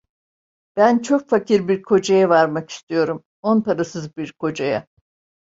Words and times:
Ben 0.75 0.97
çok 1.01 1.29
fakir 1.29 1.67
bir 1.67 1.81
kocaya 1.83 2.29
varmak 2.29 2.69
istiyorum. 2.69 3.23
On 3.41 3.61
parasız 3.61 4.17
bir 4.17 4.31
kocaya! 4.31 4.87